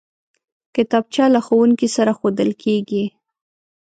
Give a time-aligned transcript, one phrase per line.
[0.75, 3.05] کتابچه له ښوونکي سره ښودل کېږي